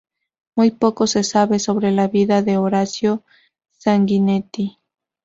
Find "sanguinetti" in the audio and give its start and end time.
3.77-4.79